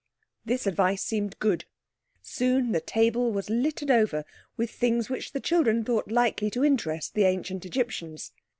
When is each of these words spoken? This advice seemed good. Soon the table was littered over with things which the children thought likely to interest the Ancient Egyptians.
This 0.43 0.65
advice 0.65 1.03
seemed 1.03 1.37
good. 1.37 1.65
Soon 2.23 2.71
the 2.71 2.81
table 2.81 3.31
was 3.31 3.51
littered 3.51 3.91
over 3.91 4.25
with 4.57 4.71
things 4.71 5.11
which 5.11 5.31
the 5.31 5.39
children 5.39 5.83
thought 5.83 6.09
likely 6.09 6.49
to 6.49 6.65
interest 6.65 7.13
the 7.13 7.25
Ancient 7.25 7.67
Egyptians. 7.67 8.31